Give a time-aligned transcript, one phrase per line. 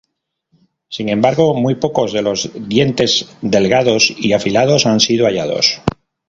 [0.89, 5.83] Sin embargo, muy pocos de los dientes delgados y afilados han sido hallados.